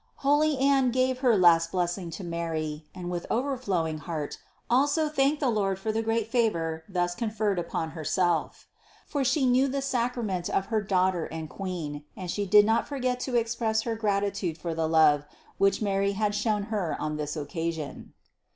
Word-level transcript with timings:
Holy 0.25 0.57
Anne 0.57 0.85
552 0.85 0.87
CITY 0.87 0.87
OF 0.87 0.87
GOD 0.87 0.99
gave 0.99 1.19
her 1.19 1.37
last 1.39 1.71
blessing 1.71 2.09
to 2.09 2.23
Mary 2.23 2.85
and 2.95 3.11
with 3.11 3.27
overflowing 3.29 3.99
heart 3.99 4.39
also 4.67 5.07
thanked 5.09 5.39
the 5.39 5.49
Lord 5.51 5.77
for 5.77 5.91
the 5.91 6.01
great 6.01 6.27
favor 6.31 6.83
thus 6.89 7.13
conferred 7.13 7.59
upon 7.59 7.91
Herself. 7.91 8.65
For 9.05 9.23
She 9.23 9.45
knew 9.45 9.67
the 9.67 9.83
sacrament 9.83 10.49
of 10.49 10.65
her 10.73 10.81
Daughter 10.81 11.25
and 11.25 11.47
Queen, 11.47 12.03
and 12.17 12.31
she 12.31 12.47
did 12.47 12.65
not 12.65 12.87
forget 12.87 13.19
to 13.19 13.35
express 13.35 13.83
her 13.83 13.95
gratitude 13.95 14.57
for 14.57 14.73
the 14.73 14.89
love, 14.89 15.23
which 15.59 15.83
Mary 15.83 16.13
had 16.13 16.33
shown 16.33 16.63
her 16.73 16.99
on 16.99 17.17
this 17.17 17.37
occasion. 17.37 18.13